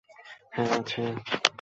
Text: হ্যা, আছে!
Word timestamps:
হ্যা, 0.53 0.63
আছে! 0.77 1.01